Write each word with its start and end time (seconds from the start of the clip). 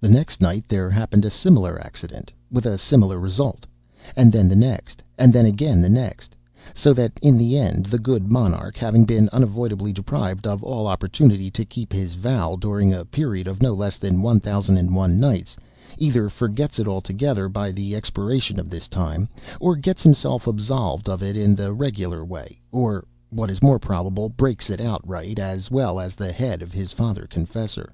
The 0.00 0.08
next 0.08 0.40
night 0.40 0.64
there 0.68 0.88
happened 0.88 1.26
a 1.26 1.30
similar 1.30 1.78
accident 1.78 2.32
with 2.50 2.64
a 2.64 2.78
similar 2.78 3.18
result; 3.20 3.66
and 4.16 4.32
then 4.32 4.48
the 4.48 4.56
next—and 4.56 5.34
then 5.34 5.44
again 5.44 5.82
the 5.82 5.90
next; 5.90 6.34
so 6.72 6.94
that, 6.94 7.12
in 7.20 7.36
the 7.36 7.58
end, 7.58 7.84
the 7.84 7.98
good 7.98 8.30
monarch, 8.30 8.78
having 8.78 9.04
been 9.04 9.28
unavoidably 9.34 9.92
deprived 9.92 10.46
of 10.46 10.62
all 10.64 10.86
opportunity 10.86 11.50
to 11.50 11.66
keep 11.66 11.92
his 11.92 12.14
vow 12.14 12.56
during 12.58 12.94
a 12.94 13.04
period 13.04 13.46
of 13.46 13.60
no 13.60 13.74
less 13.74 13.98
than 13.98 14.22
one 14.22 14.40
thousand 14.40 14.78
and 14.78 14.94
one 14.94 15.20
nights, 15.20 15.58
either 15.98 16.30
forgets 16.30 16.78
it 16.78 16.88
altogether 16.88 17.46
by 17.46 17.70
the 17.70 17.94
expiration 17.94 18.58
of 18.58 18.70
this 18.70 18.88
time, 18.88 19.28
or 19.60 19.76
gets 19.76 20.02
himself 20.02 20.46
absolved 20.46 21.06
of 21.06 21.22
it 21.22 21.36
in 21.36 21.54
the 21.54 21.70
regular 21.74 22.24
way, 22.24 22.58
or 22.72 23.04
(what 23.28 23.50
is 23.50 23.60
more 23.60 23.78
probable) 23.78 24.30
breaks 24.30 24.70
it 24.70 24.80
outright, 24.80 25.38
as 25.38 25.70
well 25.70 26.00
as 26.00 26.14
the 26.14 26.32
head 26.32 26.62
of 26.62 26.72
his 26.72 26.92
father 26.92 27.26
confessor. 27.28 27.92